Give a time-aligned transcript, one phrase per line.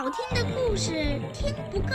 [0.00, 1.94] 好听的故事听不够，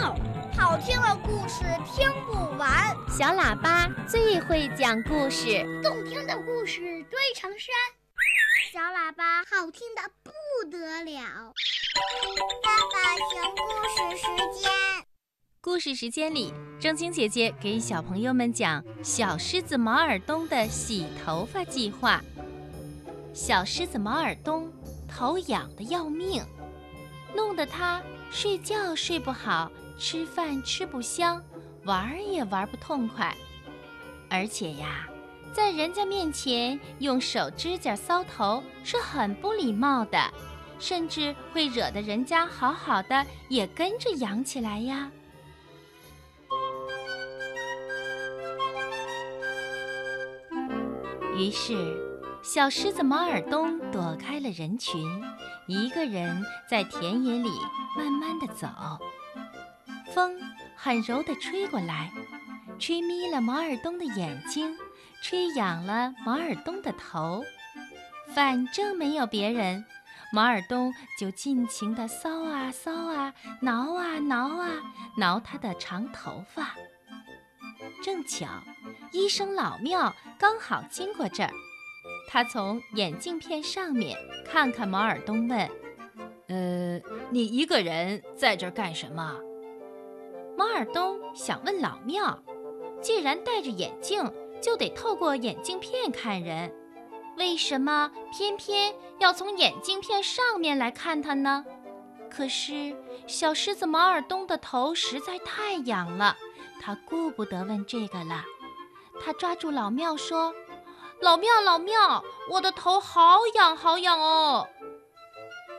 [0.55, 2.95] 好听的故事听不完。
[3.09, 7.73] 小喇叭最会讲故事，动听的故事堆成山。
[8.71, 11.51] 小喇叭好听的不得了。
[12.61, 14.71] 爸爸讲故事时间。
[15.59, 22.21] 故事时间里，正晶姐姐给小朋友们讲小狮子毛尔东的洗头发计划。
[23.33, 24.71] 小狮子毛尔东
[25.09, 26.45] 头痒得要命。
[27.35, 31.43] 弄得他睡觉睡不好，吃饭吃不香，
[31.83, 33.35] 玩也玩不痛快。
[34.29, 35.07] 而且呀，
[35.53, 40.17] 在人家面前用手指甲搔头是很不礼貌的，
[40.79, 45.11] 甚至会惹得人家好好的也跟着痒起来呀。
[51.37, 52.14] 于是。
[52.45, 55.03] 小狮子毛尔东躲开了人群，
[55.65, 57.49] 一个人在田野里
[57.97, 58.67] 慢慢的走。
[60.13, 60.39] 风
[60.75, 62.11] 很柔地吹过来，
[62.77, 64.77] 吹眯了毛尔东的眼睛，
[65.23, 67.43] 吹痒了毛尔东的头。
[68.35, 69.83] 反正没有别人，
[70.31, 74.69] 毛尔东就尽情地搔啊搔啊，挠啊挠啊，
[75.17, 76.75] 挠他的长头发。
[78.03, 78.45] 正巧，
[79.11, 81.49] 医生老庙刚好经过这儿。
[82.27, 85.69] 他从眼镜片上面看看毛尔东，问
[86.49, 89.39] ：“呃，你一个人在这儿干什么？”
[90.57, 92.37] 毛尔东想问老庙，
[93.01, 96.73] 既然戴着眼镜，就得透过眼镜片看人，
[97.37, 101.65] 为什么偏偏要从眼镜片上面来看他呢？
[102.29, 102.95] 可是
[103.27, 106.35] 小狮子毛尔东的头实在太痒了，
[106.81, 108.43] 他顾不得问这个了。
[109.21, 110.53] 他抓住老庙说。
[111.21, 114.67] 老庙，老庙，我的头好痒，好痒哦！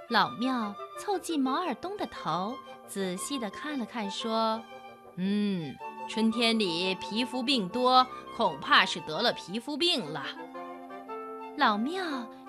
[0.08, 2.56] 老庙凑近毛尔东的头，
[2.86, 4.60] 仔细地看了看，说
[5.16, 5.74] ：“嗯，
[6.08, 10.25] 春天里皮肤病多，恐怕是得了皮肤病了。”
[11.56, 12.02] 老庙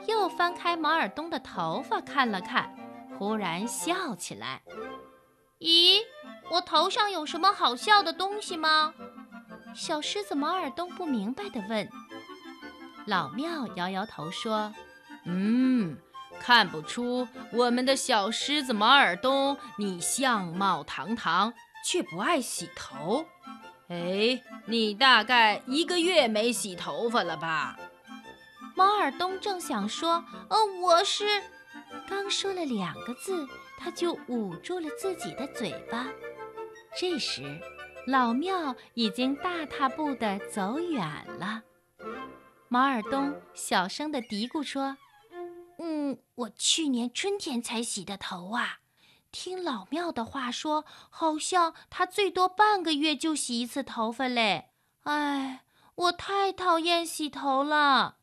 [0.07, 2.73] 又翻开毛尔东的头发看了看，
[3.17, 4.61] 忽然笑起来
[5.59, 5.99] ：“咦，
[6.49, 8.93] 我头上有什么好笑的东西吗？”
[9.75, 11.87] 小狮子毛尔东不明白地问。
[13.07, 14.73] 老庙摇摇头说
[15.23, 15.97] ：“嗯，
[16.41, 21.53] 看不出我们的小狮子毛尔东，你相貌堂堂，
[21.85, 23.25] 却不爱洗头。
[23.88, 27.79] 哎，你大概一个月没洗头发了吧？”
[28.75, 31.41] 毛尔东正想说：“呃，我是……”
[32.09, 33.47] 刚说了两个字，
[33.79, 36.07] 他就捂住了自己的嘴巴。
[37.00, 37.57] 这时，
[38.06, 41.01] 老庙已经大踏步地走远
[41.39, 41.63] 了。
[42.69, 44.97] 毛尔东小声地嘀咕说
[45.79, 48.79] ：“嗯，我去年春天才洗的头啊。
[49.31, 54.72] 听老庙的话说，好像他最多半个月就洗一次头发嘞。
[55.03, 55.63] 哎，
[55.95, 58.17] 我太讨厌洗头了。”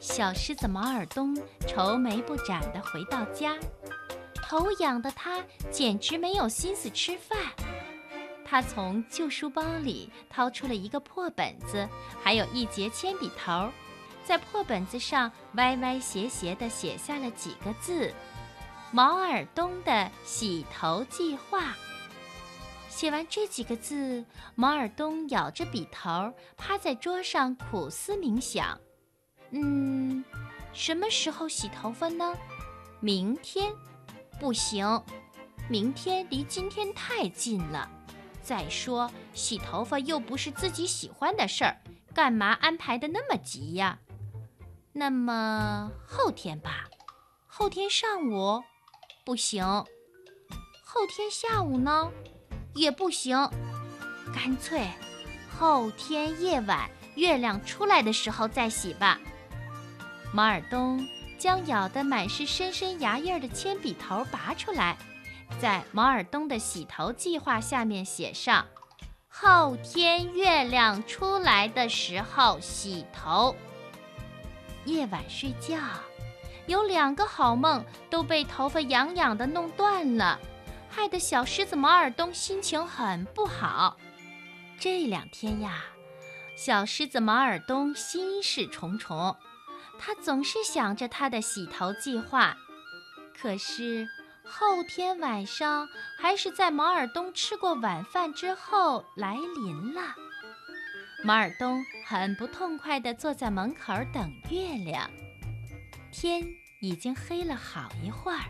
[0.00, 3.56] 小狮子毛尔东愁眉不展地回到家。
[4.54, 5.42] 头痒的他
[5.72, 7.36] 简直没有心思吃饭。
[8.44, 11.88] 他从旧书包里掏出了一个破本子，
[12.22, 13.68] 还有一截铅笔头，
[14.24, 18.14] 在破本子上歪歪斜斜地写下了几个字
[18.94, 21.74] ：“毛尔东的洗头计划。”
[22.88, 28.78] 写完这几个字，毛尔东咬着笔头，趴在桌上苦思冥想
[29.50, 30.24] ：“嗯，
[30.72, 32.32] 什么时候洗头发呢？
[33.00, 33.72] 明天。”
[34.44, 35.02] 不行，
[35.70, 37.90] 明天离今天太近了。
[38.42, 41.74] 再说，洗头发又不是自己喜欢的事儿，
[42.12, 43.98] 干嘛安排的那么急呀？
[44.92, 46.90] 那么后天吧，
[47.46, 48.62] 后天上午
[49.24, 49.64] 不行，
[50.84, 52.12] 后天下午呢
[52.74, 53.48] 也不行，
[54.34, 54.86] 干脆
[55.58, 59.18] 后天夜晚月亮出来的时候再洗吧。
[60.34, 61.02] 毛尔东。
[61.44, 64.96] 将咬得满是深深牙印的铅笔头拔出来，
[65.60, 68.64] 在毛尔东的洗头计划下面写上
[69.28, 73.54] ：“后天月亮出来的时候洗头。”
[74.86, 75.76] 夜晚睡觉，
[76.66, 80.40] 有两个好梦都被头发痒痒的弄断了，
[80.88, 83.98] 害得小狮子毛尔东心情很不好。
[84.80, 85.84] 这两天呀，
[86.56, 89.36] 小狮子毛尔东心事重重。
[89.98, 92.56] 他总是想着他的洗头计划，
[93.40, 94.06] 可是
[94.44, 95.88] 后天晚上
[96.18, 100.14] 还是在毛尔东吃过晚饭之后来临了。
[101.22, 105.10] 马尔东很不痛快地坐在门口等月亮。
[106.12, 106.44] 天
[106.80, 108.44] 已经黑了好一会儿，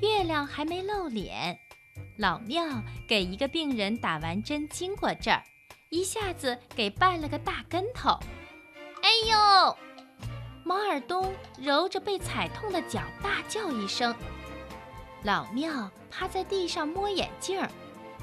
[0.00, 1.58] 月亮还没露脸。
[2.16, 2.64] 老庙
[3.06, 5.42] 给一个病人打完针，经过这儿，
[5.90, 8.18] 一下子给绊了个大跟头。
[9.02, 9.78] 哎呦！
[10.70, 14.14] 马尔东揉着被踩痛的脚，大叫一声。
[15.24, 17.60] 老庙趴在地上摸眼镜，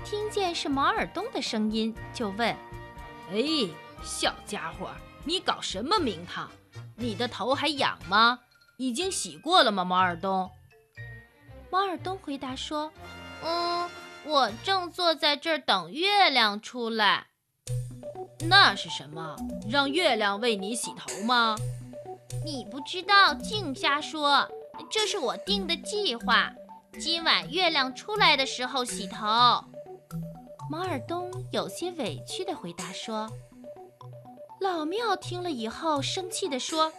[0.06, 2.56] 听见是毛尔东的声音，就问
[3.34, 3.44] ：“哎，
[4.02, 4.92] 小家伙，
[5.26, 6.50] 你搞什么名堂？
[6.96, 8.40] 你的头还痒吗？
[8.78, 10.50] 已经洗过了吗？”毛尔东。
[11.70, 12.90] 毛尔东回答说
[13.44, 13.90] ：“嗯，
[14.24, 17.28] 我正坐在这儿等月亮出来。”
[18.48, 19.36] 那是什么？
[19.70, 21.58] 让月亮为你洗头吗？
[22.46, 24.48] 你不知道，净瞎说！
[24.92, 26.54] 这是我定的计划。
[27.00, 29.26] 今晚月亮出来的时候洗头。
[30.70, 33.30] 毛尔东有些委屈地回答说。
[34.60, 36.92] 老庙听了以后，生气地说：“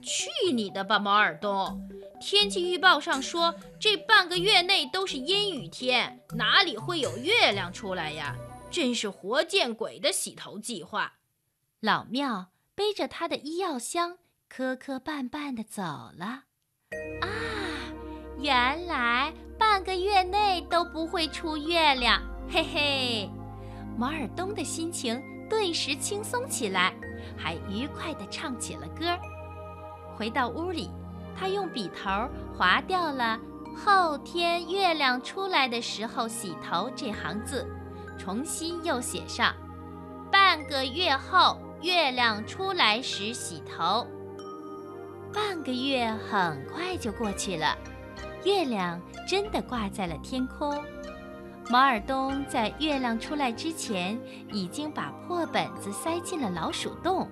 [0.00, 1.88] 去你的吧，毛尔东！
[2.20, 8.36] 天气预报上说这半个月内都是阴雨天，哪里会有月亮出来呀？
[8.70, 11.14] 真是活见鬼的洗头计划！”
[11.80, 14.18] 老庙背着他的医药箱，
[14.52, 15.80] 磕磕绊绊地走
[16.18, 16.26] 了。
[17.20, 17.28] 啊！
[18.36, 22.20] 原来半个月内都不会出月亮，
[22.50, 23.30] 嘿嘿！
[23.96, 26.92] 马尔东的心情顿时轻松起来，
[27.38, 29.16] 还愉快地唱起了歌。
[30.16, 30.90] 回到屋里，
[31.38, 32.10] 他用笔头
[32.52, 33.38] 划掉了
[33.76, 37.64] “后天月亮出来的时候洗头”这行字，
[38.18, 39.54] 重新又写上
[40.28, 44.04] “半个月后月亮出来时洗头”。
[45.32, 47.76] 半个月很快就过去了。
[48.44, 50.82] 月亮真的挂在了天空。
[51.68, 54.18] 毛尔东在月亮出来之前，
[54.52, 57.28] 已经把破本子塞进了老鼠洞，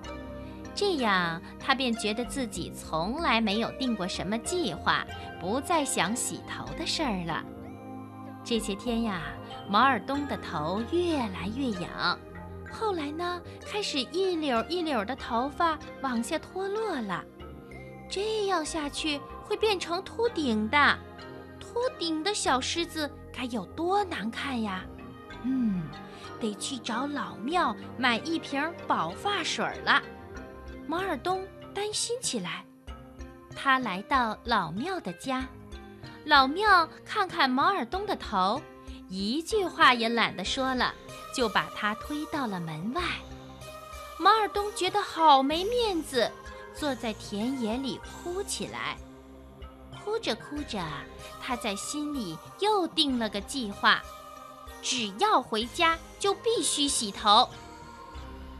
[0.73, 5.05] 这样他便觉得自己从来没有定过什么计划，
[5.41, 7.43] 不再想洗头的事儿了。
[8.41, 9.23] 这些天呀，
[9.69, 12.17] 毛尔东的头越来越痒，
[12.71, 17.21] 后来呢，开始一绺一绺的头发往下脱落了。
[18.09, 20.97] 这样下去会变成秃顶的，
[21.59, 24.83] 秃顶的小狮子该有多难看呀！
[25.43, 25.83] 嗯，
[26.39, 30.01] 得去找老庙买一瓶保发水了。
[30.87, 32.65] 毛尔东担心起来。
[33.55, 35.45] 他来到老庙的家，
[36.25, 38.61] 老庙看看毛尔东的头，
[39.07, 40.93] 一句话也懒得说了，
[41.35, 43.01] 就把他推到了门外。
[44.17, 46.31] 毛尔东觉得好没面子。
[46.75, 48.97] 坐在田野里哭起来，
[50.03, 50.81] 哭着哭着，
[51.41, 54.01] 他在心里又定了个计划：
[54.81, 57.47] 只要回家就必须洗头。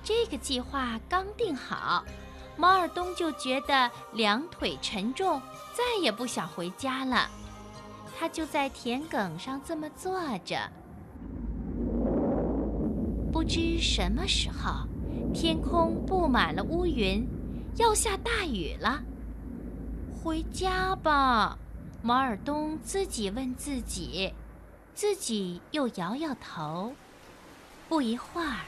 [0.04, 2.04] 这个计划刚定好，
[2.58, 5.42] 马尔东就觉得两腿沉重，
[5.74, 7.30] 再也不想回家了。
[8.18, 10.58] 他就在田埂上这么坐着。
[13.32, 14.86] 不知什么时候，
[15.34, 17.26] 天空布满了乌云。
[17.78, 19.02] 要下大雨了，
[20.22, 21.58] 回家吧，
[22.02, 24.34] 毛尔东自己问自己，
[24.94, 26.94] 自己又摇摇头。
[27.88, 28.66] 不一会儿，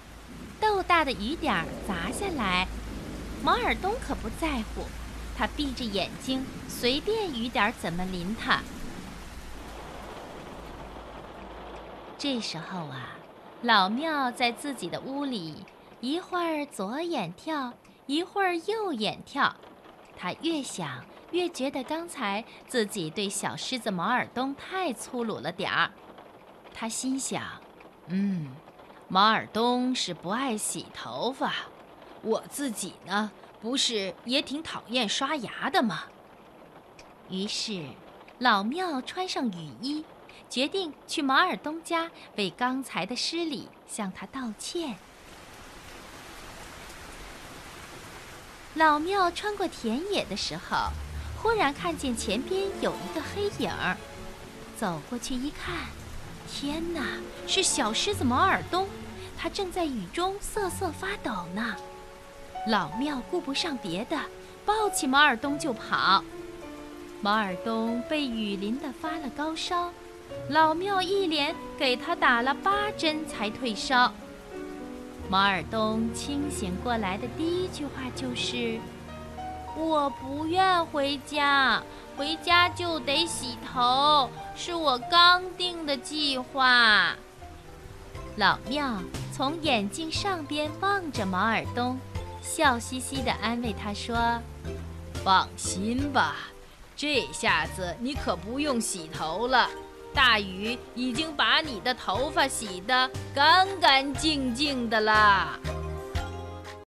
[0.60, 2.68] 豆大的雨点砸下来，
[3.44, 4.86] 毛尔东可不在乎，
[5.38, 8.62] 他闭着眼睛，随便雨点怎么淋他。
[12.18, 13.18] 这时候啊，
[13.62, 15.66] 老庙在自己的屋里，
[16.00, 17.74] 一会儿左眼跳。
[18.12, 19.56] 一会儿右眼跳，
[20.18, 25.90] 他越想越觉得刚才自己对小狮子毛尔东太粗鲁了点儿。
[26.74, 27.42] 他心想
[28.08, 28.54] ：“嗯，
[29.08, 31.54] 毛尔东是不爱洗头发，
[32.22, 36.04] 我自己呢，不是也挺讨厌刷牙的吗？”
[37.32, 37.86] 于是，
[38.40, 40.04] 老庙穿上雨衣，
[40.50, 44.98] 决定去毛尔东家为刚才的失礼向他道歉。
[48.76, 50.92] 老庙穿过田野的时候，
[51.38, 53.98] 忽然看见前边有一个黑影儿，
[54.78, 55.76] 走过去一看，
[56.50, 57.02] 天哪，
[57.46, 58.88] 是小狮子毛尔东，
[59.38, 61.76] 他正在雨中瑟瑟发抖呢。
[62.66, 64.18] 老庙顾不上别的，
[64.66, 66.24] 抱起毛尔东就跑。
[67.20, 69.92] 毛尔东被雨淋得发了高烧，
[70.48, 74.14] 老庙一连给他打了八针才退烧。
[75.32, 78.78] 毛尔东清醒过来的第一句话就是
[79.80, 81.82] ：“我不愿回家，
[82.18, 87.16] 回家就得洗头，是我刚定的计划。”
[88.36, 91.98] 老庙从眼镜上边望着毛尔东，
[92.42, 94.38] 笑嘻嘻地安慰他说
[95.24, 96.36] ：“放心吧，
[96.94, 99.70] 这下子你可不用洗头了。
[100.14, 105.60] 大雨已经把你的头发洗得干干净净的啦。”